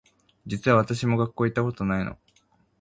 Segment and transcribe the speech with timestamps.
[0.47, 2.17] 実は私も学校行ったことないの